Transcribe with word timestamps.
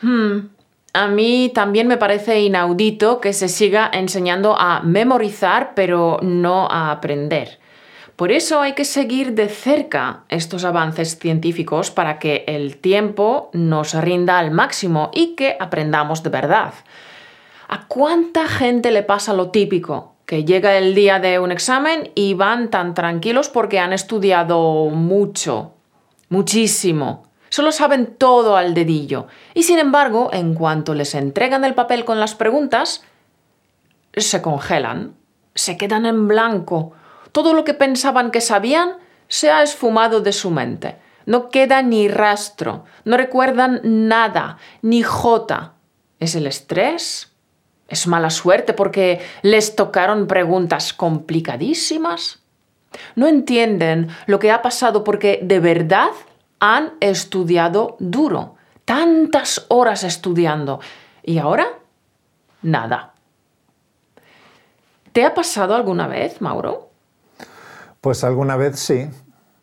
Hmm, 0.00 0.48
a 0.92 1.06
mí 1.06 1.50
también 1.54 1.86
me 1.86 1.96
parece 1.96 2.40
inaudito 2.40 3.20
que 3.20 3.32
se 3.32 3.48
siga 3.48 3.90
enseñando 3.92 4.56
a 4.58 4.80
memorizar 4.80 5.72
pero 5.74 6.18
no 6.22 6.68
a 6.70 6.90
aprender. 6.90 7.58
Por 8.18 8.32
eso 8.32 8.60
hay 8.60 8.72
que 8.72 8.84
seguir 8.84 9.34
de 9.34 9.48
cerca 9.48 10.24
estos 10.28 10.64
avances 10.64 11.16
científicos 11.20 11.92
para 11.92 12.18
que 12.18 12.42
el 12.48 12.78
tiempo 12.78 13.48
nos 13.52 13.94
rinda 13.94 14.40
al 14.40 14.50
máximo 14.50 15.12
y 15.14 15.36
que 15.36 15.56
aprendamos 15.60 16.24
de 16.24 16.30
verdad. 16.30 16.74
¿A 17.68 17.86
cuánta 17.86 18.48
gente 18.48 18.90
le 18.90 19.04
pasa 19.04 19.34
lo 19.34 19.50
típico? 19.50 20.16
Que 20.26 20.44
llega 20.44 20.76
el 20.76 20.96
día 20.96 21.20
de 21.20 21.38
un 21.38 21.52
examen 21.52 22.10
y 22.16 22.34
van 22.34 22.70
tan 22.70 22.94
tranquilos 22.94 23.48
porque 23.50 23.78
han 23.78 23.92
estudiado 23.92 24.86
mucho, 24.90 25.74
muchísimo. 26.28 27.27
Solo 27.48 27.72
saben 27.72 28.14
todo 28.16 28.56
al 28.56 28.74
dedillo. 28.74 29.26
Y 29.54 29.62
sin 29.62 29.78
embargo, 29.78 30.30
en 30.32 30.54
cuanto 30.54 30.94
les 30.94 31.14
entregan 31.14 31.64
el 31.64 31.74
papel 31.74 32.04
con 32.04 32.20
las 32.20 32.34
preguntas, 32.34 33.02
se 34.14 34.42
congelan, 34.42 35.14
se 35.54 35.76
quedan 35.76 36.06
en 36.06 36.28
blanco. 36.28 36.92
Todo 37.32 37.54
lo 37.54 37.64
que 37.64 37.74
pensaban 37.74 38.30
que 38.30 38.40
sabían 38.40 38.96
se 39.28 39.50
ha 39.50 39.62
esfumado 39.62 40.20
de 40.20 40.32
su 40.32 40.50
mente. 40.50 40.96
No 41.26 41.50
queda 41.50 41.82
ni 41.82 42.08
rastro, 42.08 42.84
no 43.04 43.16
recuerdan 43.16 43.80
nada, 43.82 44.58
ni 44.80 45.02
jota. 45.02 45.74
¿Es 46.20 46.34
el 46.34 46.46
estrés? 46.46 47.32
Es 47.86 48.06
mala 48.06 48.30
suerte 48.30 48.72
porque 48.72 49.20
les 49.42 49.76
tocaron 49.76 50.26
preguntas 50.26 50.92
complicadísimas. 50.92 52.40
No 53.14 53.26
entienden 53.26 54.08
lo 54.26 54.38
que 54.38 54.50
ha 54.50 54.62
pasado 54.62 55.04
porque 55.04 55.40
de 55.42 55.60
verdad 55.60 56.10
han 56.60 56.94
estudiado 57.00 57.96
duro, 57.98 58.56
tantas 58.84 59.66
horas 59.68 60.04
estudiando. 60.04 60.80
¿Y 61.22 61.38
ahora? 61.38 61.68
Nada. 62.62 63.14
¿Te 65.12 65.24
ha 65.24 65.34
pasado 65.34 65.74
alguna 65.74 66.06
vez, 66.06 66.40
Mauro? 66.40 66.90
Pues 68.00 68.24
alguna 68.24 68.56
vez 68.56 68.78
sí. 68.78 69.08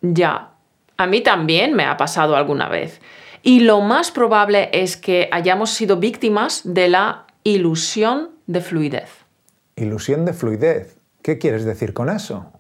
Ya, 0.02 0.52
a 0.98 1.08
mí 1.08 1.22
también 1.22 1.74
me 1.74 1.86
ha 1.86 1.98
pasado 1.98 2.36
alguna 2.36 2.70
vez. 2.70 3.02
Y 3.44 3.62
lo 3.62 3.82
más 3.82 4.12
probable 4.12 4.70
es 4.74 4.98
que 4.98 5.30
hayamos 5.32 5.70
sido 5.70 5.98
víctimas 5.98 6.62
de 6.64 6.88
la 6.88 7.26
ilusión 7.44 8.32
de 8.48 8.62
fluidez. 8.62 9.10
Ilusión 9.76 10.26
de 10.26 10.34
fluidez. 10.34 10.98
¿Qué 11.22 11.38
quieres 11.38 11.66
decir 11.66 11.94
con 11.94 12.10
eso? 12.10 12.52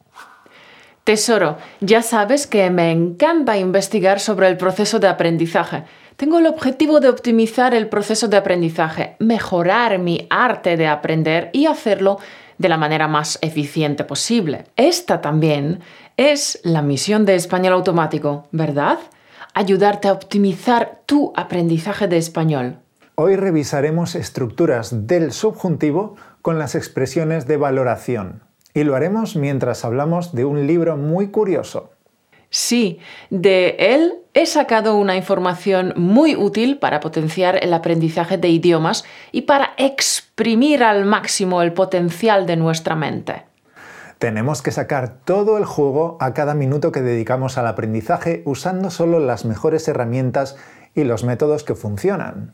Tesoro, 1.05 1.59
ya 1.81 2.01
sabes 2.01 2.47
que 2.47 2.67
me 2.71 2.91
encanta 2.91 3.59
investigar 3.59 4.19
sobre 4.19 4.47
el 4.47 4.57
proceso 4.57 4.97
de 4.97 5.07
aprendizaje. 5.07 5.83
Tengo 6.17 6.39
el 6.39 6.47
objetivo 6.47 6.99
de 6.99 7.09
optimizar 7.09 7.75
el 7.75 7.89
proceso 7.89 8.27
de 8.27 8.37
aprendizaje, 8.37 9.15
mejorar 9.19 9.99
mi 9.99 10.25
arte 10.31 10.77
de 10.77 10.87
aprender 10.87 11.51
y 11.53 11.67
hacerlo 11.67 12.17
de 12.57 12.69
la 12.69 12.77
manera 12.77 13.07
más 13.07 13.37
eficiente 13.43 14.03
posible. 14.03 14.65
Esta 14.77 15.21
también 15.21 15.81
es 16.17 16.59
la 16.63 16.81
misión 16.81 17.23
de 17.27 17.35
Español 17.35 17.73
Automático, 17.73 18.47
¿verdad? 18.51 18.97
Ayudarte 19.53 20.07
a 20.07 20.13
optimizar 20.13 21.01
tu 21.05 21.33
aprendizaje 21.35 22.07
de 22.07 22.17
español. 22.17 22.79
Hoy 23.13 23.35
revisaremos 23.35 24.15
estructuras 24.15 25.05
del 25.05 25.33
subjuntivo 25.33 26.15
con 26.41 26.57
las 26.57 26.73
expresiones 26.73 27.45
de 27.45 27.57
valoración. 27.57 28.44
Y 28.75 28.83
lo 28.83 28.95
haremos 28.95 29.37
mientras 29.37 29.85
hablamos 29.85 30.35
de 30.35 30.43
un 30.43 30.67
libro 30.67 30.97
muy 30.97 31.29
curioso. 31.29 31.91
Sí, 32.49 32.99
de 33.29 33.77
él 33.79 34.15
he 34.33 34.45
sacado 34.45 34.97
una 34.97 35.15
información 35.15 35.93
muy 35.95 36.35
útil 36.35 36.77
para 36.77 36.99
potenciar 36.99 37.63
el 37.63 37.73
aprendizaje 37.73 38.37
de 38.37 38.49
idiomas 38.49 39.05
y 39.31 39.43
para 39.43 39.71
exprimir 39.77 40.83
al 40.83 41.05
máximo 41.05 41.61
el 41.61 41.71
potencial 41.71 42.45
de 42.45 42.57
nuestra 42.57 42.95
mente. 42.95 43.45
Tenemos 44.19 44.61
que 44.61 44.71
sacar 44.71 45.19
todo 45.23 45.57
el 45.57 45.63
juego 45.63 46.17
a 46.19 46.33
cada 46.33 46.53
minuto 46.53 46.91
que 46.91 47.01
dedicamos 47.01 47.57
al 47.57 47.67
aprendizaje 47.67 48.43
usando 48.45 48.89
solo 48.89 49.19
las 49.19 49.45
mejores 49.45 49.87
herramientas 49.87 50.57
y 50.93 51.05
los 51.05 51.23
métodos 51.23 51.63
que 51.63 51.75
funcionan 51.75 52.53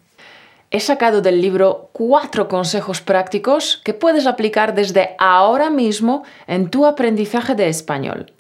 he 0.72 0.80
sacado 0.80 1.22
del 1.22 1.42
libro 1.42 1.90
cuatro 1.92 2.48
consejos 2.48 3.02
prácticos 3.02 3.82
que 3.84 3.94
puedes 3.94 4.26
aplicar 4.26 4.74
desde 4.74 5.16
ahora 5.20 5.70
mismo 5.70 6.24
en 6.48 6.70
tu 6.70 6.86
aprendizaje 6.86 7.56
de 7.56 7.68
español. 7.68 8.32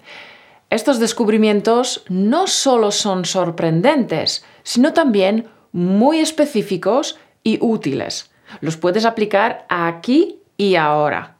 Estos 0.70 1.00
descubrimientos 1.00 2.06
no 2.08 2.48
solo 2.48 2.92
son 2.92 3.26
sorprendentes, 3.26 4.46
sino 4.64 4.94
también 4.94 5.50
muy 5.74 6.20
específicos 6.20 7.20
y 7.44 7.58
útiles. 7.62 8.32
Los 8.62 8.78
puedes 8.78 9.04
aplicar 9.04 9.66
aquí 9.68 10.40
y 10.56 10.76
ahora. 10.76 11.36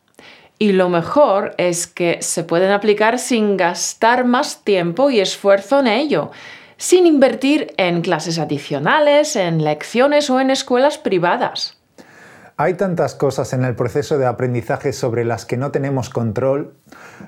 Y 0.60 0.74
lo 0.74 0.90
mejor 0.90 1.56
es 1.58 1.88
que 1.88 2.22
se 2.22 2.44
pueden 2.44 2.72
aplicar 2.72 3.18
sin 3.18 3.56
gastar 3.56 4.26
más 4.26 4.64
tiempo 4.66 5.10
y 5.10 5.22
esfuerzo 5.22 5.80
en 5.80 5.88
ello 5.88 6.32
sin 6.82 7.06
invertir 7.06 7.76
en 7.78 8.02
clases 8.02 8.40
adicionales, 8.40 9.36
en 9.36 9.64
lecciones 9.64 10.32
o 10.32 10.40
en 10.40 10.50
escuelas 10.50 10.98
privadas. 10.98 11.78
Hay 12.58 12.74
tantas 12.74 13.14
cosas 13.14 13.54
en 13.54 13.64
el 13.64 13.76
proceso 13.76 14.18
de 14.18 14.26
aprendizaje 14.26 14.92
sobre 14.92 15.24
las 15.24 15.46
que 15.46 15.58
no 15.58 15.70
tenemos 15.70 16.10
control. 16.10 16.74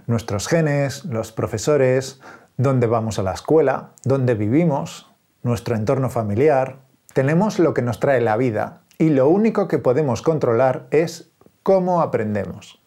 Nuestros 0.07 0.47
genes, 0.47 1.05
los 1.05 1.31
profesores, 1.31 2.19
dónde 2.57 2.87
vamos 2.87 3.19
a 3.19 3.23
la 3.23 3.33
escuela, 3.33 3.91
dónde 4.03 4.33
vivimos, 4.33 5.11
nuestro 5.43 5.75
entorno 5.75 6.09
familiar. 6.09 6.77
Tenemos 7.13 7.59
lo 7.59 7.75
que 7.75 7.83
nos 7.83 7.99
trae 7.99 8.21
la 8.21 8.37
vida 8.37 8.81
y 8.97 9.11
lo 9.11 9.29
único 9.29 9.67
que 9.67 9.77
podemos 9.77 10.23
controlar 10.23 10.87
es 10.89 11.29
cómo 11.61 12.01
aprendemos. 12.01 12.81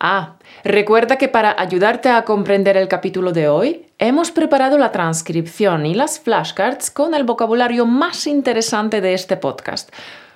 Ah, 0.00 0.38
recuerda 0.64 1.18
que 1.18 1.28
para 1.28 1.54
ayudarte 1.56 2.08
a 2.08 2.24
comprender 2.24 2.76
el 2.76 2.88
capítulo 2.88 3.32
de 3.32 3.48
hoy, 3.48 3.89
hemos 4.00 4.30
preparado 4.30 4.78
la 4.78 4.92
transcripción 4.92 5.84
y 5.84 5.94
las 5.94 6.18
flashcards 6.18 6.90
con 6.90 7.14
el 7.14 7.24
vocabulario 7.24 7.84
más 7.84 8.26
interesante 8.26 9.02
de 9.02 9.12
este 9.12 9.36
podcast. 9.36 9.90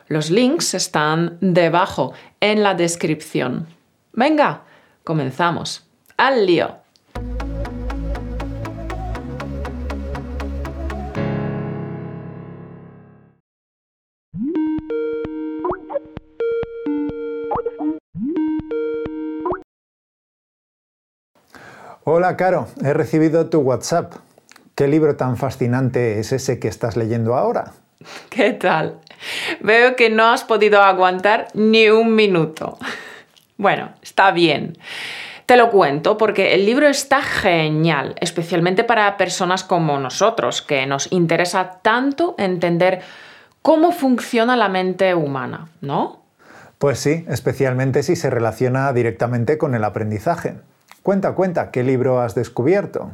Los 0.07 0.31
links 0.31 0.75
están 0.75 1.39
debajo 1.41 2.13
en 2.41 2.63
la 2.63 2.75
descripción. 2.75 3.67
Venga, 4.13 4.65
comenzamos. 5.03 5.87
Al 6.19 6.45
lío. 6.45 6.84
Hola, 22.07 22.37
Caro, 22.37 22.69
he 22.85 22.93
recibido 22.93 23.49
tu 23.49 23.61
WhatsApp. 23.61 24.13
¿Qué 24.75 24.89
libro 24.89 25.17
tan 25.17 25.39
fascinante 25.39 26.21
es 26.21 26.33
ese 26.33 26.59
que 26.59 26.69
estás 26.69 26.99
leyendo 26.99 27.35
ahora? 27.35 27.73
¿Qué 28.29 28.53
tal? 28.53 28.99
Veo 29.61 29.97
que 29.97 30.11
no 30.11 30.27
has 30.27 30.45
podido 30.45 30.83
aguantar 30.83 31.49
ni 31.55 31.89
un 31.89 32.15
minuto. 32.15 32.77
Bueno, 33.57 33.95
está 34.03 34.33
bien. 34.33 34.77
Te 35.47 35.57
lo 35.57 35.71
cuento 35.71 36.19
porque 36.19 36.53
el 36.53 36.67
libro 36.67 36.89
está 36.89 37.23
genial, 37.23 38.17
especialmente 38.21 38.85
para 38.85 39.17
personas 39.17 39.65
como 39.65 39.99
nosotros, 39.99 40.61
que 40.61 40.85
nos 40.85 41.11
interesa 41.11 41.79
tanto 41.81 42.35
entender 42.37 43.01
cómo 43.63 43.93
funciona 43.93 44.59
la 44.59 44.69
mente 44.69 45.15
humana, 45.15 45.69
¿no? 45.81 46.23
Pues 46.77 46.99
sí, 46.99 47.25
especialmente 47.31 48.03
si 48.03 48.15
se 48.15 48.29
relaciona 48.29 48.93
directamente 48.93 49.57
con 49.57 49.75
el 49.75 49.85
aprendizaje. 49.85 50.57
Cuenta, 51.05 51.35
cuenta, 51.35 51.71
¿qué 51.71 51.83
libro 51.83 52.19
has 52.19 52.35
descubierto? 52.35 53.13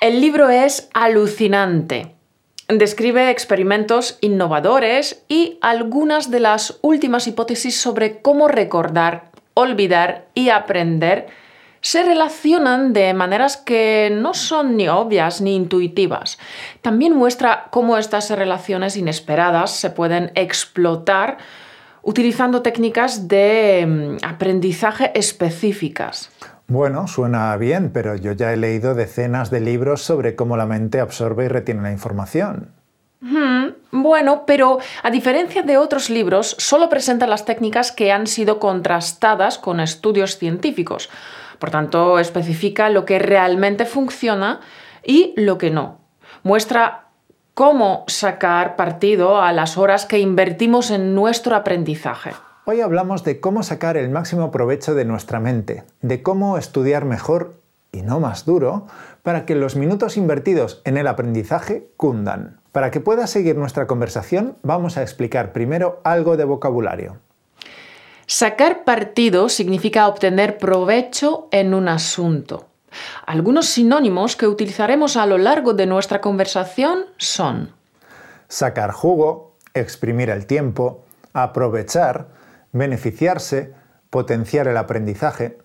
El 0.00 0.20
libro 0.20 0.50
es 0.50 0.90
alucinante. 0.94 2.16
Describe 2.66 3.30
experimentos 3.30 4.18
innovadores 4.20 5.22
y 5.28 5.60
algunas 5.60 6.28
de 6.32 6.40
las 6.40 6.80
últimas 6.82 7.28
hipótesis 7.28 7.80
sobre 7.80 8.20
cómo 8.20 8.48
recordar, 8.48 9.30
olvidar 9.54 10.26
y 10.34 10.48
aprender 10.48 11.28
se 11.82 12.02
relacionan 12.02 12.92
de 12.92 13.14
maneras 13.14 13.56
que 13.56 14.10
no 14.12 14.34
son 14.34 14.76
ni 14.76 14.88
obvias 14.88 15.40
ni 15.40 15.54
intuitivas. 15.54 16.36
También 16.82 17.14
muestra 17.14 17.68
cómo 17.70 17.96
estas 17.96 18.28
relaciones 18.28 18.96
inesperadas 18.96 19.70
se 19.70 19.90
pueden 19.90 20.32
explotar 20.34 21.38
utilizando 22.02 22.62
técnicas 22.62 23.28
de 23.28 23.86
mm, 23.86 24.24
aprendizaje 24.24 25.12
específicas. 25.14 26.30
Bueno, 26.70 27.08
suena 27.08 27.56
bien, 27.56 27.90
pero 27.92 28.14
yo 28.14 28.30
ya 28.30 28.52
he 28.52 28.56
leído 28.56 28.94
decenas 28.94 29.50
de 29.50 29.60
libros 29.60 30.02
sobre 30.02 30.36
cómo 30.36 30.56
la 30.56 30.66
mente 30.66 31.00
absorbe 31.00 31.46
y 31.46 31.48
retiene 31.48 31.82
la 31.82 31.90
información. 31.90 32.72
bueno, 33.90 34.44
pero 34.46 34.78
a 35.02 35.10
diferencia 35.10 35.62
de 35.62 35.76
otros 35.76 36.10
libros, 36.10 36.54
solo 36.58 36.88
presenta 36.88 37.26
las 37.26 37.44
técnicas 37.44 37.90
que 37.90 38.12
han 38.12 38.28
sido 38.28 38.60
contrastadas 38.60 39.58
con 39.58 39.80
estudios 39.80 40.38
científicos. 40.38 41.10
Por 41.58 41.70
tanto, 41.70 42.18
especifica 42.20 42.88
lo 42.88 43.04
que 43.04 43.18
realmente 43.18 43.84
funciona 43.84 44.60
y 45.04 45.34
lo 45.36 45.58
que 45.58 45.70
no. 45.70 45.98
Muestra 46.44 47.09
cómo 47.60 48.04
sacar 48.06 48.74
partido 48.74 49.42
a 49.42 49.52
las 49.52 49.76
horas 49.76 50.06
que 50.06 50.18
invertimos 50.18 50.90
en 50.90 51.14
nuestro 51.14 51.54
aprendizaje. 51.54 52.30
Hoy 52.64 52.80
hablamos 52.80 53.22
de 53.22 53.38
cómo 53.38 53.62
sacar 53.62 53.98
el 53.98 54.08
máximo 54.08 54.50
provecho 54.50 54.94
de 54.94 55.04
nuestra 55.04 55.40
mente, 55.40 55.84
de 56.00 56.22
cómo 56.22 56.56
estudiar 56.56 57.04
mejor 57.04 57.52
y 57.92 58.00
no 58.00 58.18
más 58.18 58.46
duro 58.46 58.86
para 59.22 59.44
que 59.44 59.56
los 59.56 59.76
minutos 59.76 60.16
invertidos 60.16 60.80
en 60.86 60.96
el 60.96 61.06
aprendizaje 61.06 61.86
cundan. 61.98 62.60
Para 62.72 62.90
que 62.90 63.00
puedas 63.00 63.28
seguir 63.28 63.56
nuestra 63.56 63.86
conversación, 63.86 64.56
vamos 64.62 64.96
a 64.96 65.02
explicar 65.02 65.52
primero 65.52 66.00
algo 66.02 66.38
de 66.38 66.44
vocabulario. 66.44 67.18
Sacar 68.24 68.84
partido 68.84 69.50
significa 69.50 70.08
obtener 70.08 70.56
provecho 70.56 71.48
en 71.50 71.74
un 71.74 71.88
asunto. 71.88 72.69
Algunos 73.26 73.66
sinónimos 73.66 74.36
que 74.36 74.46
utilizaremos 74.46 75.16
a 75.16 75.26
lo 75.26 75.38
largo 75.38 75.74
de 75.74 75.86
nuestra 75.86 76.20
conversación 76.20 77.06
son 77.16 77.72
sacar 78.48 78.90
jugo, 78.90 79.56
exprimir 79.74 80.28
el 80.28 80.46
tiempo, 80.46 81.04
aprovechar, 81.32 82.28
beneficiarse, 82.72 83.72
potenciar 84.10 84.68
el 84.68 84.76
aprendizaje. 84.76 85.58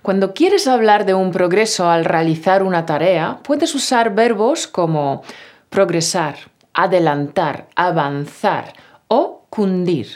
Cuando 0.00 0.34
quieres 0.34 0.66
hablar 0.66 1.04
de 1.06 1.14
un 1.14 1.30
progreso 1.30 1.88
al 1.88 2.04
realizar 2.04 2.62
una 2.64 2.86
tarea, 2.86 3.38
puedes 3.44 3.74
usar 3.74 4.14
verbos 4.14 4.66
como 4.66 5.22
progresar, 5.68 6.36
adelantar, 6.74 7.68
avanzar 7.76 8.72
o 9.06 9.46
cundir. 9.48 10.08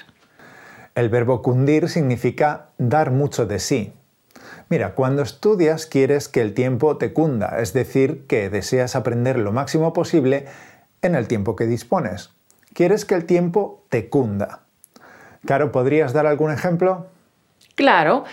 El 0.94 1.08
verbo 1.08 1.42
cundir 1.42 1.88
significa 1.88 2.70
dar 2.78 3.10
mucho 3.10 3.46
de 3.46 3.58
sí. 3.58 3.92
Mira, 4.68 4.94
cuando 4.94 5.22
estudias 5.22 5.86
quieres 5.86 6.28
que 6.28 6.40
el 6.40 6.52
tiempo 6.52 6.96
te 6.96 7.12
cunda, 7.12 7.58
es 7.60 7.72
decir, 7.72 8.26
que 8.26 8.50
deseas 8.50 8.96
aprender 8.96 9.38
lo 9.38 9.52
máximo 9.52 9.92
posible 9.92 10.46
en 11.02 11.14
el 11.14 11.28
tiempo 11.28 11.54
que 11.54 11.66
dispones. 11.66 12.30
Quieres 12.72 13.04
que 13.04 13.14
el 13.14 13.26
tiempo 13.26 13.84
te 13.88 14.08
cunda. 14.08 14.60
Caro, 15.46 15.70
¿podrías 15.70 16.12
dar 16.12 16.26
algún 16.26 16.50
ejemplo? 16.50 17.06
Claro. 17.76 18.24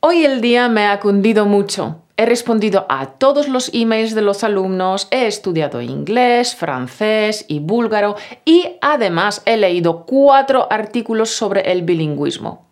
Hoy 0.00 0.24
el 0.24 0.40
día 0.40 0.68
me 0.70 0.86
ha 0.86 0.98
cundido 0.98 1.44
mucho. 1.44 2.00
He 2.16 2.24
respondido 2.24 2.86
a 2.88 3.12
todos 3.12 3.48
los 3.48 3.70
emails 3.74 4.14
de 4.14 4.22
los 4.22 4.44
alumnos, 4.44 5.08
he 5.10 5.26
estudiado 5.26 5.82
inglés, 5.82 6.54
francés 6.54 7.44
y 7.48 7.60
búlgaro 7.60 8.16
y 8.44 8.78
además 8.80 9.42
he 9.44 9.56
leído 9.56 10.04
cuatro 10.06 10.66
artículos 10.70 11.30
sobre 11.30 11.72
el 11.72 11.82
bilingüismo. 11.82 12.66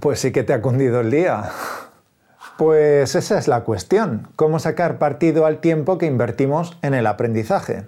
Pues 0.00 0.20
sí 0.20 0.32
que 0.32 0.42
te 0.42 0.52
ha 0.52 0.62
cundido 0.62 1.00
el 1.00 1.10
día. 1.10 1.50
Pues 2.60 3.14
esa 3.14 3.38
es 3.38 3.48
la 3.48 3.64
cuestión, 3.64 4.28
cómo 4.36 4.58
sacar 4.58 4.98
partido 4.98 5.46
al 5.46 5.60
tiempo 5.60 5.96
que 5.96 6.04
invertimos 6.04 6.76
en 6.82 6.92
el 6.92 7.06
aprendizaje. 7.06 7.86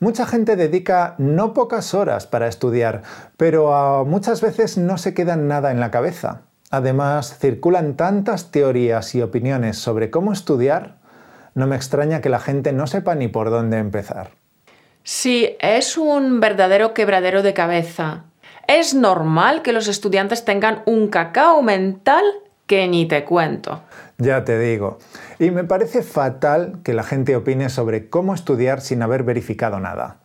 Mucha 0.00 0.26
gente 0.26 0.56
dedica 0.56 1.14
no 1.18 1.54
pocas 1.54 1.94
horas 1.94 2.26
para 2.26 2.48
estudiar, 2.48 3.02
pero 3.36 4.04
muchas 4.04 4.40
veces 4.40 4.78
no 4.78 4.98
se 4.98 5.14
queda 5.14 5.36
nada 5.36 5.70
en 5.70 5.78
la 5.78 5.92
cabeza. 5.92 6.40
Además, 6.72 7.38
circulan 7.38 7.94
tantas 7.94 8.50
teorías 8.50 9.14
y 9.14 9.22
opiniones 9.22 9.78
sobre 9.78 10.10
cómo 10.10 10.32
estudiar, 10.32 10.96
no 11.54 11.68
me 11.68 11.76
extraña 11.76 12.20
que 12.20 12.30
la 12.30 12.40
gente 12.40 12.72
no 12.72 12.88
sepa 12.88 13.14
ni 13.14 13.28
por 13.28 13.48
dónde 13.48 13.78
empezar. 13.78 14.30
Sí, 15.04 15.56
es 15.60 15.96
un 15.96 16.40
verdadero 16.40 16.94
quebradero 16.94 17.44
de 17.44 17.54
cabeza. 17.54 18.24
Es 18.66 18.92
normal 18.92 19.62
que 19.62 19.72
los 19.72 19.86
estudiantes 19.86 20.44
tengan 20.44 20.82
un 20.84 21.06
cacao 21.06 21.62
mental 21.62 22.24
que 22.68 22.86
ni 22.86 23.08
te 23.08 23.24
cuento. 23.24 23.80
Ya 24.18 24.44
te 24.44 24.58
digo. 24.60 24.98
Y 25.40 25.50
me 25.50 25.64
parece 25.64 26.02
fatal 26.02 26.78
que 26.84 26.92
la 26.92 27.02
gente 27.02 27.34
opine 27.34 27.70
sobre 27.70 28.08
cómo 28.08 28.34
estudiar 28.34 28.80
sin 28.80 29.02
haber 29.02 29.24
verificado 29.24 29.80
nada. 29.80 30.18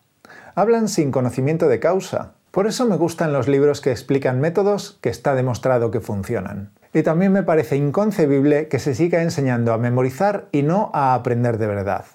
Hablan 0.54 0.90
sin 0.90 1.12
conocimiento 1.12 1.68
de 1.68 1.80
causa. 1.80 2.34
Por 2.51 2.68
eso 2.68 2.86
me 2.86 2.98
gustan 2.98 3.34
los 3.34 3.48
libros 3.48 3.81
que 3.81 3.92
explican 3.92 4.40
métodos 4.40 5.00
que 5.01 5.10
está 5.10 5.34
demostrado 5.34 5.90
que 5.90 6.01
funcionan. 6.01 6.72
Y 6.94 7.01
también 7.01 7.31
me 7.31 7.42
parece 7.42 7.78
inconcebible 7.78 8.68
que 8.68 8.78
se 8.78 8.94
siga 8.94 9.24
enseñando 9.24 9.74
a 9.74 9.80
memorizar 9.80 10.48
y 10.51 10.62
no 10.62 10.92
a 10.94 11.16
aprender 11.16 11.57
de 11.57 11.66
verdad. 11.66 12.06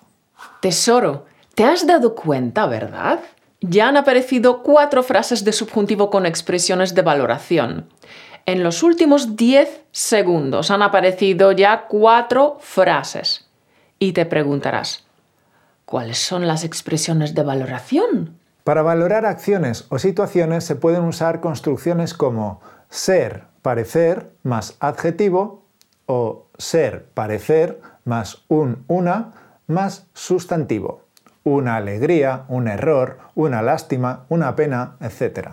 Tesoro, 0.61 1.25
¿te 1.55 1.65
has 1.65 1.87
dado 1.87 2.15
cuenta, 2.15 2.67
verdad? 2.67 3.21
Ya 3.61 3.89
han 3.89 3.97
aparecido 3.97 4.63
cuatro 4.63 5.03
frases 5.03 5.43
de 5.43 5.53
subjuntivo 5.53 6.11
con 6.11 6.27
expresiones 6.27 6.95
de 6.95 7.03
valoración 7.03 7.89
en 8.49 8.63
los 8.63 8.83
últimos 8.83 9.37
10 9.37 9.83
segundos 9.93 10.71
han 10.71 10.81
aparecido 10.81 11.53
ya 11.53 11.85
cuatro 11.87 12.57
frases. 12.61 13.47
Y 13.99 14.13
te 14.13 14.25
preguntarás, 14.25 15.05
¿cuáles 15.85 16.17
son 16.17 16.47
las 16.47 16.65
expresiones 16.65 17.35
de 17.35 17.43
valoración? 17.43 18.39
Para 18.65 18.81
valorar 18.81 19.27
acciones 19.27 19.85
o 19.91 19.99
situaciones 19.99 20.65
se 20.65 20.77
pueden 20.77 21.05
usar 21.05 21.41
construcciones 21.41 22.15
como 22.15 22.63
ser, 22.89 23.43
parecer 23.61 24.31
más 24.45 24.79
adjetivo 24.81 25.65
o 26.07 26.47
ser, 26.57 27.05
parecer 27.13 27.83
más 28.07 28.45
un, 28.49 28.83
una 28.89 29.35
más 29.67 30.07
sustantivo. 30.15 31.03
Una 31.45 31.77
alegría, 31.77 32.47
un 32.49 32.67
error, 32.67 33.19
una 33.35 33.61
lástima, 33.61 34.25
una 34.31 34.57
pena, 34.57 34.97
etc. 35.01 35.51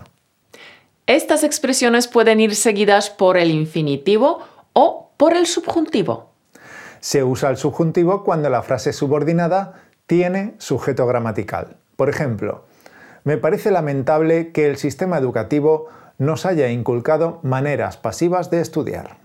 Estas 1.08 1.44
expresiones 1.44 2.08
pueden 2.08 2.40
ir 2.40 2.56
seguidas 2.56 3.12
por 3.12 3.38
el 3.38 3.52
infinitivo 3.52 4.40
o 4.74 5.12
por 5.18 5.36
el 5.36 5.46
subjuntivo. 5.46 6.32
Se 7.00 7.24
usa 7.24 7.52
el 7.52 7.58
subjuntivo 7.58 8.24
cuando 8.24 8.50
la 8.50 8.64
frase 8.64 8.92
subordinada 8.92 9.84
tiene 10.08 10.56
sujeto 10.58 11.06
gramatical. 11.06 11.78
Por 11.96 12.10
ejemplo, 12.10 12.66
me 13.24 13.38
parece 13.38 13.70
lamentable 13.70 14.52
que 14.52 14.66
el 14.68 14.78
sistema 14.78 15.20
educativo 15.20 15.90
nos 16.18 16.48
haya 16.48 16.70
inculcado 16.70 17.40
maneras 17.44 17.98
pasivas 17.98 18.50
de 18.50 18.62
estudiar. 18.62 19.18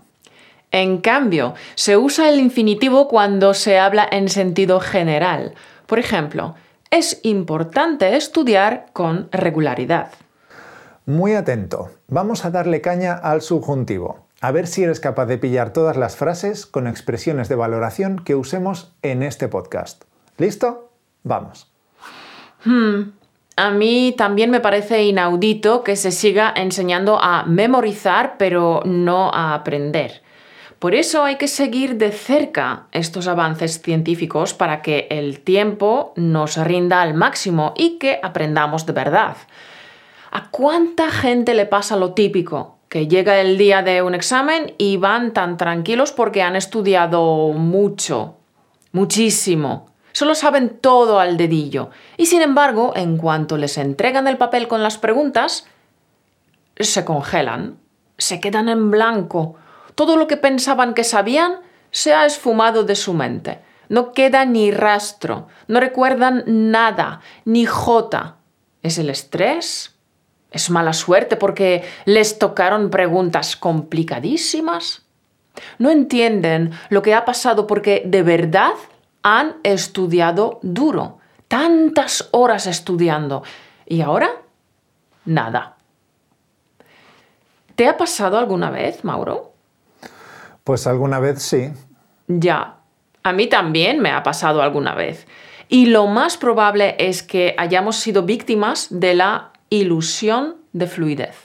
En 0.69 0.99
cambio, 0.99 1.55
se 1.73 1.97
usa 1.97 2.29
el 2.29 2.39
infinitivo 2.39 3.07
cuando 3.07 3.55
se 3.55 3.79
habla 3.79 4.07
en 4.11 4.29
sentido 4.29 4.79
general. 4.79 5.55
Por 5.87 5.97
ejemplo, 5.97 6.53
es 6.91 7.19
importante 7.23 8.15
estudiar 8.15 8.85
con 8.93 9.29
regularidad. 9.31 10.11
Muy 11.07 11.33
atento, 11.33 11.89
vamos 12.07 12.45
a 12.45 12.51
darle 12.51 12.79
caña 12.79 13.13
al 13.15 13.41
subjuntivo, 13.41 14.27
a 14.39 14.51
ver 14.51 14.67
si 14.67 14.83
eres 14.83 14.99
capaz 14.99 15.25
de 15.25 15.39
pillar 15.39 15.73
todas 15.73 15.97
las 15.97 16.15
frases 16.15 16.67
con 16.67 16.85
expresiones 16.85 17.49
de 17.49 17.55
valoración 17.55 18.19
que 18.19 18.35
usemos 18.35 18.93
en 19.01 19.23
este 19.23 19.47
podcast. 19.47 20.03
¿Listo? 20.37 20.91
Vamos. 21.23 21.71
Hmm, 22.65 23.13
a 23.55 23.71
mí 23.71 24.13
también 24.15 24.51
me 24.51 24.59
parece 24.59 25.03
inaudito 25.03 25.83
que 25.83 25.95
se 25.95 26.11
siga 26.11 26.53
enseñando 26.55 27.19
a 27.19 27.45
memorizar 27.45 28.35
pero 28.37 28.83
no 28.85 29.33
a 29.33 29.55
aprender. 29.55 30.21
Por 30.77 30.93
eso 30.93 31.23
hay 31.23 31.37
que 31.37 31.47
seguir 31.47 31.97
de 31.97 32.11
cerca 32.11 32.85
estos 32.91 33.27
avances 33.27 33.81
científicos 33.81 34.53
para 34.53 34.83
que 34.83 35.07
el 35.09 35.39
tiempo 35.39 36.13
nos 36.15 36.57
rinda 36.57 37.01
al 37.01 37.15
máximo 37.15 37.73
y 37.75 37.97
que 37.97 38.19
aprendamos 38.21 38.85
de 38.85 38.93
verdad. 38.93 39.35
¿A 40.33 40.49
cuánta 40.49 41.11
gente 41.11 41.53
le 41.53 41.65
pasa 41.65 41.97
lo 41.97 42.13
típico? 42.13 42.77
Que 42.87 43.09
llega 43.09 43.41
el 43.41 43.57
día 43.57 43.81
de 43.83 44.01
un 44.01 44.15
examen 44.15 44.73
y 44.77 44.95
van 44.95 45.33
tan 45.33 45.57
tranquilos 45.57 46.13
porque 46.13 46.41
han 46.41 46.55
estudiado 46.55 47.49
mucho, 47.49 48.37
muchísimo. 48.93 49.91
Solo 50.13 50.33
saben 50.33 50.79
todo 50.79 51.19
al 51.19 51.35
dedillo. 51.35 51.89
Y 52.15 52.27
sin 52.27 52.41
embargo, 52.41 52.93
en 52.95 53.17
cuanto 53.17 53.57
les 53.57 53.77
entregan 53.77 54.25
el 54.25 54.37
papel 54.37 54.69
con 54.69 54.81
las 54.81 54.97
preguntas, 54.97 55.67
se 56.79 57.03
congelan, 57.03 57.77
se 58.17 58.39
quedan 58.39 58.69
en 58.69 58.89
blanco. 58.89 59.55
Todo 59.95 60.15
lo 60.15 60.27
que 60.27 60.37
pensaban 60.37 60.93
que 60.93 61.03
sabían 61.03 61.59
se 61.91 62.13
ha 62.13 62.25
esfumado 62.25 62.83
de 62.83 62.95
su 62.95 63.13
mente. 63.13 63.59
No 63.89 64.13
queda 64.13 64.45
ni 64.45 64.71
rastro, 64.71 65.49
no 65.67 65.81
recuerdan 65.81 66.43
nada, 66.47 67.19
ni 67.43 67.65
jota. 67.65 68.37
¿Es 68.81 68.97
el 68.97 69.09
estrés? 69.09 69.90
Es 70.51 70.69
mala 70.69 70.93
suerte 70.93 71.37
porque 71.37 71.83
les 72.05 72.37
tocaron 72.37 72.89
preguntas 72.89 73.55
complicadísimas. 73.55 75.03
No 75.79 75.89
entienden 75.89 76.71
lo 76.89 77.01
que 77.01 77.13
ha 77.13 77.25
pasado 77.25 77.67
porque 77.67 78.03
de 78.05 78.21
verdad 78.21 78.73
han 79.23 79.55
estudiado 79.63 80.59
duro, 80.61 81.19
tantas 81.47 82.27
horas 82.31 82.67
estudiando. 82.67 83.43
¿Y 83.85 84.01
ahora? 84.01 84.29
Nada. 85.25 85.77
¿Te 87.75 87.87
ha 87.87 87.97
pasado 87.97 88.37
alguna 88.37 88.69
vez, 88.69 89.03
Mauro? 89.03 89.53
Pues 90.63 90.85
alguna 90.85 91.19
vez 91.19 91.41
sí. 91.41 91.71
Ya, 92.27 92.77
a 93.23 93.33
mí 93.33 93.47
también 93.47 93.99
me 93.99 94.11
ha 94.11 94.23
pasado 94.23 94.61
alguna 94.61 94.95
vez. 94.95 95.27
Y 95.69 95.85
lo 95.85 96.07
más 96.07 96.37
probable 96.37 96.95
es 96.99 97.23
que 97.23 97.55
hayamos 97.57 97.95
sido 97.95 98.23
víctimas 98.23 98.87
de 98.89 99.13
la 99.13 99.50
ilusión 99.71 100.57
de 100.73 100.85
fluidez. 100.85 101.35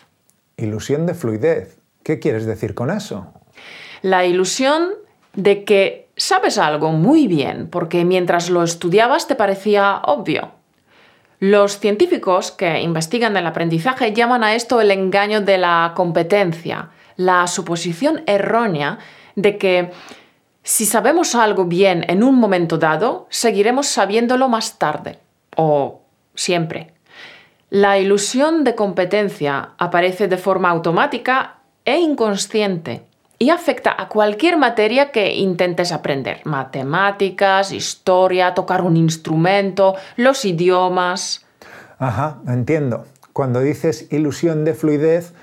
Ilusión 0.58 1.06
de 1.06 1.14
fluidez. 1.14 1.78
¿Qué 2.02 2.18
quieres 2.18 2.44
decir 2.44 2.74
con 2.74 2.90
eso? 2.90 3.32
La 4.02 4.26
ilusión 4.26 4.90
de 5.34 5.64
que 5.64 6.08
sabes 6.16 6.58
algo 6.58 6.90
muy 6.90 7.28
bien 7.28 7.68
porque 7.70 8.04
mientras 8.04 8.50
lo 8.50 8.64
estudiabas 8.64 9.28
te 9.28 9.36
parecía 9.36 10.00
obvio. 10.04 10.50
Los 11.38 11.78
científicos 11.78 12.50
que 12.50 12.80
investigan 12.80 13.36
el 13.36 13.46
aprendizaje 13.46 14.12
llaman 14.12 14.42
a 14.42 14.54
esto 14.54 14.80
el 14.80 14.90
engaño 14.90 15.40
de 15.40 15.58
la 15.58 15.92
competencia, 15.94 16.90
la 17.16 17.46
suposición 17.46 18.24
errónea 18.26 18.98
de 19.36 19.56
que 19.56 19.92
si 20.64 20.84
sabemos 20.84 21.36
algo 21.36 21.66
bien 21.66 22.04
en 22.08 22.24
un 22.24 22.40
momento 22.40 22.76
dado, 22.76 23.28
seguiremos 23.30 23.86
sabiéndolo 23.86 24.48
más 24.48 24.78
tarde 24.78 25.20
o 25.56 26.00
siempre. 26.34 26.95
La 27.70 27.98
ilusión 27.98 28.62
de 28.62 28.76
competencia 28.76 29.70
aparece 29.76 30.28
de 30.28 30.36
forma 30.36 30.70
automática 30.70 31.56
e 31.84 31.98
inconsciente 31.98 33.02
y 33.38 33.50
afecta 33.50 33.94
a 33.98 34.08
cualquier 34.08 34.56
materia 34.56 35.10
que 35.10 35.34
intentes 35.34 35.90
aprender. 35.90 36.40
Matemáticas, 36.44 37.72
historia, 37.72 38.54
tocar 38.54 38.82
un 38.82 38.96
instrumento, 38.96 39.96
los 40.16 40.44
idiomas. 40.44 41.44
Ajá, 41.98 42.38
entiendo. 42.46 43.06
Cuando 43.32 43.60
dices 43.60 44.06
ilusión 44.12 44.64
de 44.64 44.74
fluidez, 44.74 45.34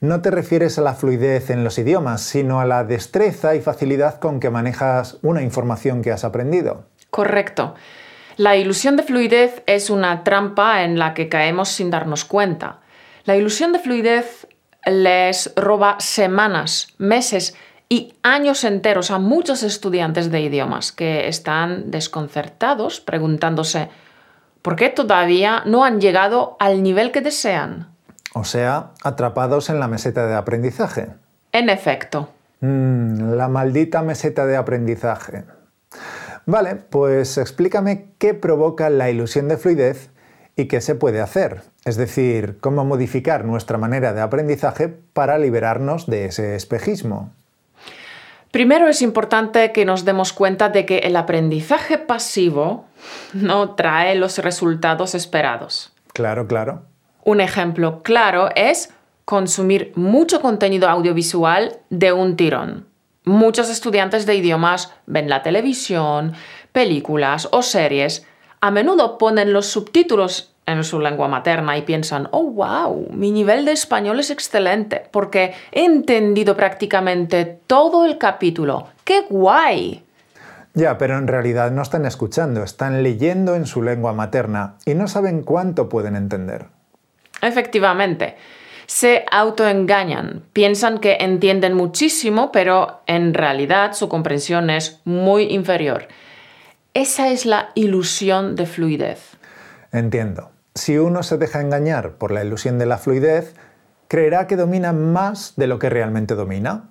no 0.00 0.22
te 0.22 0.30
refieres 0.30 0.78
a 0.78 0.82
la 0.82 0.94
fluidez 0.94 1.50
en 1.50 1.64
los 1.64 1.78
idiomas, 1.78 2.22
sino 2.22 2.60
a 2.60 2.64
la 2.64 2.84
destreza 2.84 3.54
y 3.54 3.60
facilidad 3.60 4.18
con 4.20 4.40
que 4.40 4.48
manejas 4.48 5.18
una 5.22 5.42
información 5.42 6.02
que 6.02 6.12
has 6.12 6.24
aprendido. 6.24 6.84
Correcto. 7.10 7.74
La 8.38 8.56
ilusión 8.56 8.96
de 8.96 9.02
fluidez 9.02 9.64
es 9.66 9.90
una 9.90 10.22
trampa 10.22 10.84
en 10.84 10.96
la 10.96 11.12
que 11.12 11.28
caemos 11.28 11.70
sin 11.70 11.90
darnos 11.90 12.24
cuenta. 12.24 12.78
La 13.24 13.34
ilusión 13.34 13.72
de 13.72 13.80
fluidez 13.80 14.46
les 14.86 15.52
roba 15.56 15.96
semanas, 15.98 16.94
meses 16.98 17.56
y 17.88 18.14
años 18.22 18.62
enteros 18.62 19.10
a 19.10 19.18
muchos 19.18 19.64
estudiantes 19.64 20.30
de 20.30 20.40
idiomas 20.40 20.92
que 20.92 21.26
están 21.26 21.90
desconcertados 21.90 23.00
preguntándose 23.00 23.88
¿por 24.62 24.76
qué 24.76 24.88
todavía 24.88 25.62
no 25.66 25.84
han 25.84 26.00
llegado 26.00 26.56
al 26.60 26.84
nivel 26.84 27.10
que 27.10 27.22
desean? 27.22 27.88
O 28.34 28.44
sea, 28.44 28.92
atrapados 29.02 29.68
en 29.68 29.80
la 29.80 29.88
meseta 29.88 30.28
de 30.28 30.36
aprendizaje. 30.36 31.08
En 31.50 31.68
efecto. 31.70 32.28
Mm, 32.60 33.32
la 33.32 33.48
maldita 33.48 34.02
meseta 34.02 34.46
de 34.46 34.56
aprendizaje. 34.56 35.42
Vale, 36.48 36.76
pues 36.76 37.36
explícame 37.36 38.06
qué 38.16 38.32
provoca 38.32 38.88
la 38.88 39.10
ilusión 39.10 39.48
de 39.48 39.58
fluidez 39.58 40.08
y 40.56 40.64
qué 40.64 40.80
se 40.80 40.94
puede 40.94 41.20
hacer, 41.20 41.60
es 41.84 41.98
decir, 41.98 42.56
cómo 42.58 42.86
modificar 42.86 43.44
nuestra 43.44 43.76
manera 43.76 44.14
de 44.14 44.22
aprendizaje 44.22 44.88
para 44.88 45.36
liberarnos 45.36 46.06
de 46.06 46.24
ese 46.24 46.56
espejismo. 46.56 47.34
Primero 48.50 48.88
es 48.88 49.02
importante 49.02 49.72
que 49.72 49.84
nos 49.84 50.06
demos 50.06 50.32
cuenta 50.32 50.70
de 50.70 50.86
que 50.86 51.00
el 51.00 51.16
aprendizaje 51.16 51.98
pasivo 51.98 52.86
no 53.34 53.74
trae 53.74 54.14
los 54.14 54.38
resultados 54.38 55.14
esperados. 55.14 55.92
Claro, 56.14 56.46
claro. 56.46 56.84
Un 57.24 57.42
ejemplo 57.42 58.02
claro 58.02 58.48
es 58.56 58.88
consumir 59.26 59.92
mucho 59.96 60.40
contenido 60.40 60.88
audiovisual 60.88 61.76
de 61.90 62.14
un 62.14 62.36
tirón. 62.36 62.86
Muchos 63.28 63.68
estudiantes 63.68 64.24
de 64.24 64.36
idiomas 64.36 64.90
ven 65.04 65.28
la 65.28 65.42
televisión, 65.42 66.32
películas 66.72 67.46
o 67.52 67.60
series 67.60 68.26
a 68.62 68.70
menudo 68.70 69.18
ponen 69.18 69.52
los 69.52 69.66
subtítulos 69.66 70.54
en 70.64 70.82
su 70.82 70.98
lengua 70.98 71.28
materna 71.28 71.76
y 71.76 71.82
piensan, 71.82 72.28
oh, 72.30 72.44
wow, 72.44 73.06
mi 73.10 73.30
nivel 73.30 73.66
de 73.66 73.72
español 73.72 74.18
es 74.18 74.30
excelente 74.30 75.02
porque 75.10 75.52
he 75.72 75.84
entendido 75.84 76.56
prácticamente 76.56 77.44
todo 77.66 78.06
el 78.06 78.16
capítulo. 78.16 78.88
¡Qué 79.04 79.26
guay! 79.28 80.02
Ya, 80.72 80.96
pero 80.96 81.18
en 81.18 81.28
realidad 81.28 81.70
no 81.70 81.82
están 81.82 82.06
escuchando, 82.06 82.62
están 82.62 83.02
leyendo 83.02 83.56
en 83.56 83.66
su 83.66 83.82
lengua 83.82 84.14
materna 84.14 84.76
y 84.86 84.94
no 84.94 85.06
saben 85.06 85.42
cuánto 85.42 85.90
pueden 85.90 86.16
entender. 86.16 86.68
Efectivamente, 87.42 88.36
se 88.88 89.26
autoengañan, 89.30 90.44
piensan 90.54 90.98
que 90.98 91.18
entienden 91.20 91.74
muchísimo, 91.74 92.50
pero 92.50 93.02
en 93.06 93.34
realidad 93.34 93.92
su 93.92 94.08
comprensión 94.08 94.70
es 94.70 95.02
muy 95.04 95.42
inferior. 95.52 96.08
Esa 96.94 97.28
es 97.28 97.44
la 97.44 97.68
ilusión 97.74 98.56
de 98.56 98.64
fluidez. 98.64 99.36
Entiendo. 99.92 100.50
Si 100.74 100.96
uno 100.96 101.22
se 101.22 101.36
deja 101.36 101.60
engañar 101.60 102.12
por 102.12 102.30
la 102.30 102.42
ilusión 102.42 102.78
de 102.78 102.86
la 102.86 102.96
fluidez, 102.96 103.54
creerá 104.08 104.46
que 104.46 104.56
domina 104.56 104.94
más 104.94 105.52
de 105.56 105.66
lo 105.66 105.78
que 105.78 105.90
realmente 105.90 106.34
domina. 106.34 106.88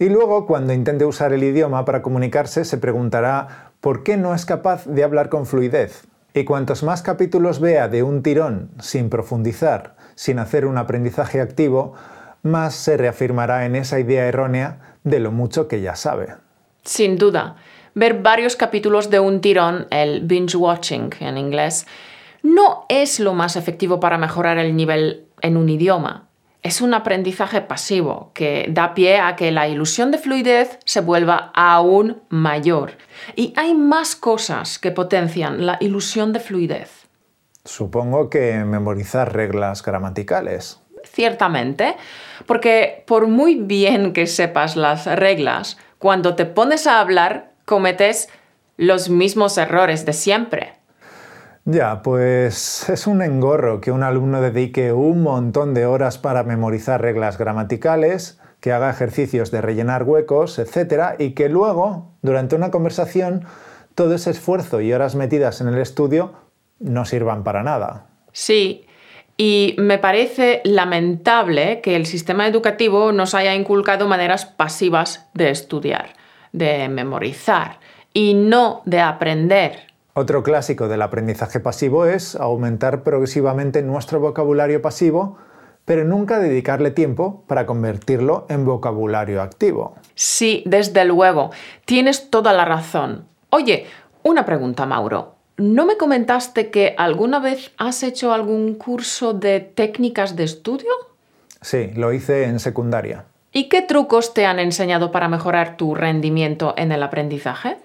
Y 0.00 0.08
luego, 0.08 0.48
cuando 0.48 0.72
intente 0.72 1.04
usar 1.04 1.32
el 1.32 1.44
idioma 1.44 1.84
para 1.84 2.02
comunicarse, 2.02 2.64
se 2.64 2.78
preguntará 2.78 3.70
por 3.80 4.02
qué 4.02 4.16
no 4.16 4.34
es 4.34 4.44
capaz 4.44 4.86
de 4.86 5.04
hablar 5.04 5.28
con 5.28 5.46
fluidez. 5.46 6.02
Y 6.34 6.42
cuantos 6.44 6.82
más 6.82 7.00
capítulos 7.02 7.60
vea 7.60 7.86
de 7.86 8.02
un 8.02 8.24
tirón, 8.24 8.70
sin 8.80 9.08
profundizar, 9.08 9.94
sin 10.14 10.38
hacer 10.38 10.66
un 10.66 10.78
aprendizaje 10.78 11.40
activo, 11.40 11.94
más 12.42 12.74
se 12.74 12.96
reafirmará 12.96 13.66
en 13.66 13.76
esa 13.76 14.00
idea 14.00 14.26
errónea 14.26 14.94
de 15.04 15.20
lo 15.20 15.30
mucho 15.30 15.68
que 15.68 15.80
ya 15.80 15.96
sabe. 15.96 16.34
Sin 16.84 17.16
duda 17.16 17.56
ver 17.94 18.22
varios 18.22 18.56
capítulos 18.56 19.10
de 19.10 19.20
un 19.20 19.40
tirón, 19.40 19.86
el 19.90 20.22
binge 20.22 20.56
watching 20.56 21.10
en 21.20 21.38
inglés, 21.38 21.86
no 22.42 22.86
es 22.88 23.20
lo 23.20 23.34
más 23.34 23.56
efectivo 23.56 24.00
para 24.00 24.18
mejorar 24.18 24.58
el 24.58 24.74
nivel 24.74 25.26
en 25.40 25.56
un 25.56 25.68
idioma. 25.68 26.28
Es 26.62 26.80
un 26.80 26.94
aprendizaje 26.94 27.60
pasivo 27.60 28.30
que 28.34 28.66
da 28.70 28.94
pie 28.94 29.18
a 29.18 29.34
que 29.34 29.50
la 29.50 29.68
ilusión 29.68 30.12
de 30.12 30.18
fluidez 30.18 30.78
se 30.84 31.00
vuelva 31.00 31.50
aún 31.54 32.22
mayor. 32.28 32.92
Y 33.34 33.52
hay 33.56 33.74
más 33.74 34.14
cosas 34.14 34.78
que 34.78 34.92
potencian 34.92 35.66
la 35.66 35.76
ilusión 35.80 36.32
de 36.32 36.38
fluidez. 36.38 37.01
Supongo 37.64 38.28
que 38.28 38.64
memorizar 38.64 39.32
reglas 39.32 39.82
gramaticales. 39.82 40.80
Ciertamente, 41.04 41.96
porque 42.46 43.04
por 43.06 43.28
muy 43.28 43.54
bien 43.54 44.12
que 44.12 44.26
sepas 44.26 44.76
las 44.76 45.06
reglas, 45.06 45.78
cuando 45.98 46.34
te 46.34 46.46
pones 46.46 46.86
a 46.86 47.00
hablar 47.00 47.52
cometes 47.64 48.28
los 48.76 49.08
mismos 49.08 49.58
errores 49.58 50.04
de 50.04 50.12
siempre. 50.12 50.74
Ya, 51.64 52.02
pues 52.02 52.88
es 52.88 53.06
un 53.06 53.22
engorro 53.22 53.80
que 53.80 53.92
un 53.92 54.02
alumno 54.02 54.40
dedique 54.40 54.92
un 54.92 55.22
montón 55.22 55.74
de 55.74 55.86
horas 55.86 56.18
para 56.18 56.42
memorizar 56.42 57.00
reglas 57.00 57.38
gramaticales, 57.38 58.40
que 58.58 58.72
haga 58.72 58.90
ejercicios 58.90 59.52
de 59.52 59.60
rellenar 59.60 60.02
huecos, 60.02 60.58
etc. 60.58 61.14
y 61.18 61.30
que 61.34 61.48
luego, 61.48 62.10
durante 62.22 62.56
una 62.56 62.72
conversación, 62.72 63.44
todo 63.94 64.14
ese 64.14 64.30
esfuerzo 64.30 64.80
y 64.80 64.92
horas 64.92 65.14
metidas 65.14 65.60
en 65.60 65.68
el 65.68 65.78
estudio 65.78 66.32
no 66.78 67.04
sirvan 67.04 67.44
para 67.44 67.62
nada. 67.62 68.06
Sí, 68.32 68.86
y 69.36 69.74
me 69.78 69.98
parece 69.98 70.60
lamentable 70.64 71.80
que 71.80 71.96
el 71.96 72.06
sistema 72.06 72.46
educativo 72.46 73.12
nos 73.12 73.34
haya 73.34 73.54
inculcado 73.54 74.08
maneras 74.08 74.46
pasivas 74.46 75.28
de 75.34 75.50
estudiar 75.50 76.14
de 76.52 76.88
memorizar 76.88 77.80
y 78.12 78.34
no 78.34 78.82
de 78.84 79.00
aprender. 79.00 79.86
Otro 80.14 80.42
clásico 80.42 80.88
del 80.88 81.02
aprendizaje 81.02 81.58
pasivo 81.58 82.04
es 82.04 82.36
aumentar 82.36 83.02
progresivamente 83.02 83.82
nuestro 83.82 84.20
vocabulario 84.20 84.82
pasivo, 84.82 85.38
pero 85.86 86.04
nunca 86.04 86.38
dedicarle 86.38 86.90
tiempo 86.90 87.44
para 87.46 87.64
convertirlo 87.64 88.46
en 88.50 88.66
vocabulario 88.66 89.40
activo. 89.40 89.96
Sí, 90.14 90.62
desde 90.66 91.04
luego. 91.06 91.50
Tienes 91.86 92.30
toda 92.30 92.52
la 92.52 92.66
razón. 92.66 93.26
Oye, 93.48 93.86
una 94.22 94.44
pregunta, 94.44 94.84
Mauro. 94.84 95.34
¿No 95.62 95.86
me 95.86 95.96
comentaste 95.96 96.72
que 96.72 96.96
alguna 96.98 97.38
vez 97.38 97.70
has 97.78 98.02
hecho 98.02 98.32
algún 98.32 98.74
curso 98.74 99.32
de 99.32 99.60
técnicas 99.60 100.34
de 100.34 100.42
estudio? 100.42 100.90
Sí, 101.60 101.92
lo 101.94 102.12
hice 102.12 102.46
en 102.46 102.58
secundaria. 102.58 103.26
¿Y 103.52 103.68
qué 103.68 103.80
trucos 103.80 104.34
te 104.34 104.44
han 104.44 104.58
enseñado 104.58 105.12
para 105.12 105.28
mejorar 105.28 105.76
tu 105.76 105.94
rendimiento 105.94 106.74
en 106.76 106.90
el 106.90 107.00
aprendizaje? 107.04 107.76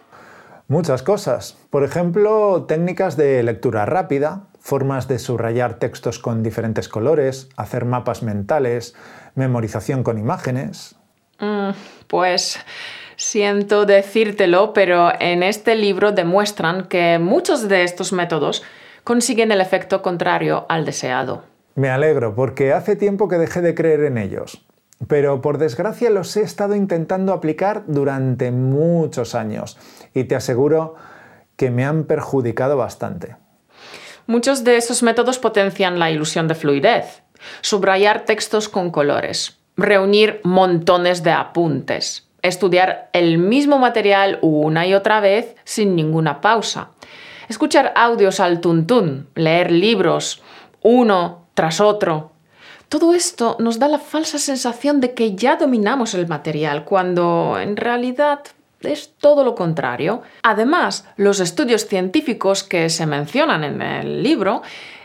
Muchas 0.67 1.03
cosas. 1.03 1.55
Por 1.69 1.83
ejemplo, 1.83 2.65
técnicas 2.67 3.15
de 3.15 3.43
lectura 3.43 3.85
rápida, 3.85 4.47
formas 4.59 5.07
de 5.07 5.19
subrayar 5.19 5.77
textos 5.77 6.17
con 6.17 6.41
diferentes 6.41 6.89
colores, 6.89 7.47
hacer 7.57 7.85
mapas 7.85 8.23
mentales, 8.23 8.95
memorización 9.35 10.01
con 10.01 10.17
imágenes. 10.17 10.95
Mm, 11.39 11.73
pues 12.07 12.59
siento 13.17 13.85
decírtelo, 13.85 14.71
pero 14.71 15.11
en 15.19 15.43
este 15.43 15.75
libro 15.75 16.13
demuestran 16.13 16.87
que 16.87 17.19
muchos 17.19 17.67
de 17.67 17.83
estos 17.83 18.13
métodos 18.13 18.63
consiguen 19.03 19.51
el 19.51 19.59
efecto 19.59 20.01
contrario 20.01 20.65
al 20.69 20.85
deseado. 20.85 21.43
Me 21.75 21.89
alegro, 21.89 22.33
porque 22.33 22.71
hace 22.71 22.95
tiempo 22.95 23.27
que 23.27 23.37
dejé 23.37 23.59
de 23.59 23.75
creer 23.75 24.05
en 24.05 24.17
ellos 24.17 24.65
pero 25.07 25.41
por 25.41 25.57
desgracia 25.57 26.09
los 26.09 26.35
he 26.37 26.41
estado 26.41 26.75
intentando 26.75 27.33
aplicar 27.33 27.83
durante 27.87 28.51
muchos 28.51 29.35
años 29.35 29.77
y 30.13 30.23
te 30.23 30.35
aseguro 30.35 30.95
que 31.55 31.69
me 31.69 31.85
han 31.85 32.05
perjudicado 32.05 32.77
bastante. 32.77 33.35
Muchos 34.25 34.63
de 34.63 34.77
esos 34.77 35.03
métodos 35.03 35.39
potencian 35.39 35.99
la 35.99 36.11
ilusión 36.11 36.47
de 36.47 36.55
fluidez. 36.55 37.23
Subrayar 37.61 38.25
textos 38.25 38.67
con 38.67 38.89
colores, 38.89 39.59
reunir 39.77 40.41
montones 40.43 41.23
de 41.23 41.31
apuntes, 41.31 42.26
estudiar 42.41 43.09
el 43.13 43.37
mismo 43.37 43.79
material 43.79 44.39
una 44.41 44.85
y 44.85 44.93
otra 44.93 45.19
vez 45.19 45.55
sin 45.63 45.95
ninguna 45.95 46.41
pausa, 46.41 46.89
escuchar 47.49 47.93
audios 47.95 48.39
al 48.39 48.61
tuntún, 48.61 49.29
leer 49.35 49.71
libros, 49.71 50.41
uno 50.81 51.47
tras 51.53 51.79
otro. 51.81 52.31
Todo 52.89 53.13
esto 53.13 53.57
nos 53.59 53.79
da 53.79 53.87
la 53.87 53.99
falsa 53.99 54.37
sensación 54.37 55.01
de 55.01 55.13
que 55.13 55.35
ya 55.35 55.57
dominamos 55.57 56.13
el 56.13 56.27
material, 56.27 56.85
cuando 56.85 57.57
en 57.59 57.75
realidad 57.75 58.39
es 58.81 59.13
todo 59.17 59.43
lo 59.43 59.55
contrario. 59.55 60.21
Además, 60.43 61.05
los 61.17 61.39
estudios 61.39 61.85
científicos 61.87 62.63
que 62.63 62.89
se 62.89 63.05
mencionan 63.05 63.63
en 63.63 63.81
el 63.81 64.23
libro 64.23 64.61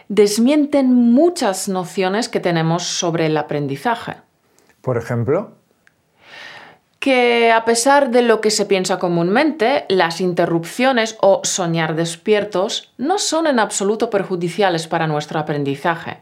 desmienten 0.08 0.92
muchas 0.92 1.68
nociones 1.68 2.28
que 2.28 2.38
tenemos 2.38 2.84
sobre 2.84 3.26
el 3.26 3.36
aprendizaje. 3.36 4.16
Por 4.82 4.98
ejemplo, 4.98 5.56
que 7.02 7.50
a 7.50 7.64
pesar 7.64 8.12
de 8.12 8.22
lo 8.22 8.40
que 8.40 8.52
se 8.52 8.64
piensa 8.64 9.00
comúnmente, 9.00 9.86
las 9.88 10.20
interrupciones 10.20 11.16
o 11.20 11.40
soñar 11.42 11.96
despiertos 11.96 12.92
no 12.96 13.18
son 13.18 13.48
en 13.48 13.58
absoluto 13.58 14.08
perjudiciales 14.08 14.86
para 14.86 15.08
nuestro 15.08 15.40
aprendizaje. 15.40 16.18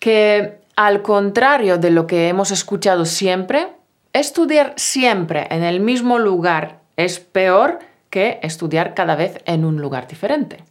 Que 0.00 0.58
al 0.74 1.02
contrario 1.02 1.76
de 1.76 1.90
lo 1.90 2.06
que 2.06 2.28
hemos 2.28 2.50
escuchado 2.50 3.04
siempre, 3.04 3.74
estudiar 4.14 4.72
siempre 4.76 5.48
en 5.50 5.62
el 5.62 5.80
mismo 5.80 6.18
lugar 6.18 6.80
es 6.96 7.20
peor 7.20 7.78
que 8.08 8.38
estudiar 8.42 8.94
cada 8.94 9.16
vez 9.16 9.42
en 9.44 9.66
un 9.66 9.82
lugar 9.82 10.08
diferente. 10.08 10.64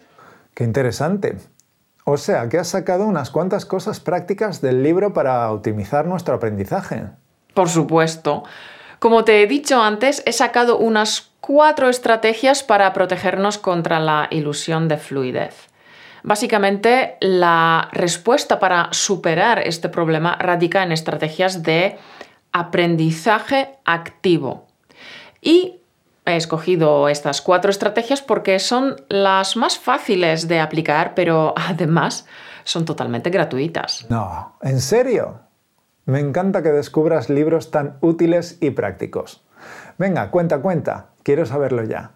Qué 0.55 0.63
interesante. 0.63 1.37
O 2.03 2.17
sea, 2.17 2.49
que 2.49 2.57
has 2.57 2.69
sacado 2.69 3.05
unas 3.05 3.29
cuantas 3.29 3.67
cosas 3.67 3.99
prácticas 3.99 4.59
del 4.59 4.81
libro 4.81 5.13
para 5.13 5.51
optimizar 5.51 6.07
nuestro 6.07 6.33
aprendizaje. 6.33 7.03
Por 7.53 7.69
supuesto. 7.69 8.43
Como 9.03 9.25
te 9.25 9.43
he 9.43 9.47
dicho 9.47 9.83
antes, 9.83 10.23
he 10.25 10.31
sacado 10.31 10.77
unas 10.77 11.33
cuatro 11.41 11.89
estrategias 11.89 12.63
para 12.63 12.93
protegernos 12.93 13.57
contra 13.57 13.99
la 13.99 14.29
ilusión 14.31 14.87
de 14.87 14.95
fluidez. 14.95 15.67
Básicamente, 16.23 17.17
la 17.19 17.89
respuesta 17.91 18.61
para 18.61 18.87
superar 18.93 19.59
este 19.59 19.89
problema 19.89 20.37
radica 20.37 20.83
en 20.83 20.93
estrategias 20.93 21.63
de 21.63 21.97
aprendizaje 22.53 23.75
activo. 23.83 24.67
Y 25.41 25.81
He 26.25 26.37
escogido 26.37 27.09
estas 27.09 27.41
cuatro 27.41 27.69
estrategias 27.69 28.21
porque 28.21 28.57
son 28.59 28.95
las 29.09 29.57
más 29.57 29.77
fáciles 29.77 30.47
de 30.47 30.61
aplicar, 30.61 31.15
pero 31.15 31.53
además 31.57 32.25
son 32.63 32.85
totalmente 32.85 33.29
gratuitas. 33.29 34.05
No, 34.09 34.55
¿en 34.61 34.79
serio? 34.79 35.41
Me 36.05 36.19
encanta 36.19 36.63
que 36.63 36.71
descubras 36.71 37.29
libros 37.29 37.71
tan 37.71 37.97
útiles 38.01 38.57
y 38.59 38.71
prácticos. 38.71 39.43
Venga, 39.97 40.31
cuenta, 40.31 40.59
cuenta. 40.59 41.07
Quiero 41.23 41.45
saberlo 41.45 41.83
ya. 41.83 42.11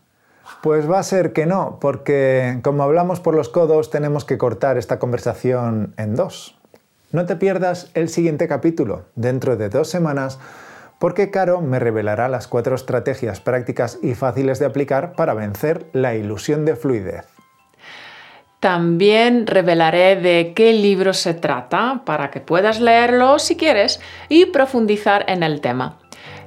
Pues 0.62 0.89
va 0.89 1.00
a 1.00 1.03
ser 1.03 1.34
que 1.34 1.46
no, 1.46 1.77
porque 1.79 2.60
como 2.63 2.84
hablamos 2.84 3.20
por 3.20 3.36
los 3.36 3.50
codos, 3.50 3.89
tenemos 3.89 4.25
que 4.25 4.38
cortar 4.38 4.77
esta 4.77 5.00
conversación 5.00 5.94
en 5.98 6.15
dos. 6.15 6.58
No 7.12 7.25
te 7.25 7.36
pierdas 7.36 7.91
el 7.94 8.10
siguiente 8.10 8.48
capítulo. 8.48 9.06
Dentro 9.15 9.56
de 9.56 9.70
dos 9.70 9.89
semanas 9.89 10.39
porque 11.00 11.29
Caro 11.29 11.62
me 11.62 11.79
revelará 11.79 12.27
las 12.27 12.48
cuatro 12.48 12.75
estrategias 12.75 13.39
prácticas 13.39 14.00
y 14.01 14.15
fáciles 14.15 14.60
de 14.60 14.65
aplicar 14.65 15.13
para 15.13 15.34
vencer 15.34 15.86
la 15.94 16.15
ilusión 16.15 16.65
de 16.65 16.75
fluidez. 16.75 17.37
También 18.59 19.45
revelaré 19.45 20.15
de 20.15 20.53
qué 20.55 20.73
libro 20.73 21.13
se 21.13 21.35
trata 21.35 22.01
para 22.05 22.31
que 22.31 22.41
puedas 22.41 22.79
leerlo 22.79 23.37
si 23.37 23.55
quieres 23.55 23.99
y 24.29 24.47
profundizar 24.47 25.25
en 25.27 25.43
el 25.43 25.61
tema. 25.61 25.99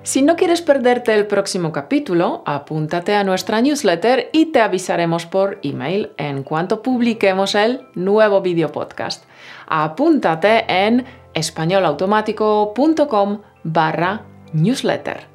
Si 0.03 0.23
no 0.23 0.35
quieres 0.35 0.63
perderte 0.63 1.15
el 1.15 1.27
próximo 1.27 1.73
capítulo, 1.73 2.43
apúntate 2.47 3.15
a 3.15 3.23
nuestra 3.23 3.61
newsletter 3.61 4.31
y 4.33 4.47
te 4.47 4.61
avisaremos 4.61 5.27
por 5.27 5.59
email 5.63 6.13
en 6.17 6.43
cuanto 6.43 6.83
publiquemos 6.83 7.55
el 7.55 7.83
nuevo 7.95 8.41
video 8.41 8.73
podcast. 8.73 9.25
Apúntate 9.69 10.65
en 10.67 11.05
españolautomático.com 11.35 13.43
barra 13.63 14.23
newsletter. 14.55 15.29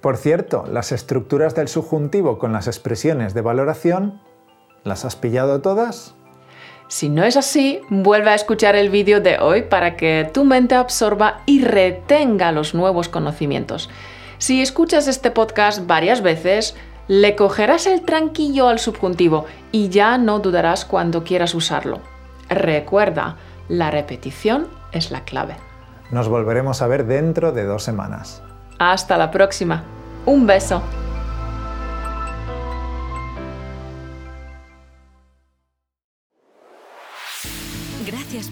Por 0.00 0.18
cierto, 0.18 0.66
las 0.70 0.92
estructuras 0.92 1.54
del 1.54 1.68
subjuntivo 1.68 2.38
con 2.38 2.52
las 2.52 2.66
expresiones 2.66 3.32
de 3.34 3.40
valoración, 3.40 4.20
¿las 4.84 5.04
has 5.04 5.16
pillado 5.16 5.60
todas? 5.60 6.14
Si 6.88 7.08
no 7.08 7.22
es 7.22 7.36
así, 7.36 7.80
vuelve 7.88 8.30
a 8.30 8.34
escuchar 8.34 8.74
el 8.74 8.90
vídeo 8.90 9.20
de 9.20 9.38
hoy 9.38 9.62
para 9.62 9.96
que 9.96 10.28
tu 10.34 10.44
mente 10.44 10.74
absorba 10.74 11.42
y 11.46 11.62
retenga 11.62 12.50
los 12.50 12.74
nuevos 12.74 13.08
conocimientos. 13.08 13.88
Si 14.38 14.60
escuchas 14.60 15.06
este 15.06 15.30
podcast 15.30 15.86
varias 15.86 16.20
veces, 16.22 16.74
le 17.06 17.36
cogerás 17.36 17.86
el 17.86 18.02
tranquillo 18.02 18.68
al 18.68 18.78
subjuntivo 18.78 19.46
y 19.70 19.88
ya 19.88 20.18
no 20.18 20.40
dudarás 20.40 20.84
cuando 20.84 21.22
quieras 21.22 21.54
usarlo. 21.54 22.00
Recuerda, 22.48 23.36
la 23.68 23.90
repetición 23.90 24.66
es 24.92 25.10
la 25.10 25.24
clave. 25.24 25.56
Nos 26.10 26.28
volveremos 26.28 26.82
a 26.82 26.88
ver 26.88 27.06
dentro 27.06 27.52
de 27.52 27.64
dos 27.64 27.84
semanas. 27.84 28.42
Hasta 28.78 29.16
la 29.16 29.30
próxima. 29.30 29.84
Un 30.26 30.46
beso. 30.46 30.82